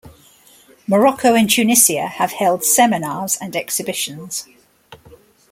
[0.87, 4.47] Morocco and Tunisia have held seminars and exhibitions.